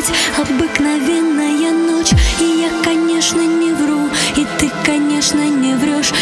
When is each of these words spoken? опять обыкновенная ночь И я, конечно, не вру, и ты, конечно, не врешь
опять 0.00 0.12
обыкновенная 0.38 1.72
ночь 1.72 2.12
И 2.40 2.62
я, 2.62 2.70
конечно, 2.82 3.40
не 3.40 3.72
вру, 3.72 4.08
и 4.36 4.46
ты, 4.58 4.70
конечно, 4.84 5.44
не 5.46 5.74
врешь 5.74 6.12